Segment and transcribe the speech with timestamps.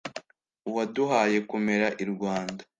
[0.69, 2.61] Uwaduhaye kumera i Rwanda.